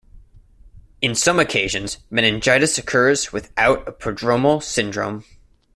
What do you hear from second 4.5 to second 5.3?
syndrome.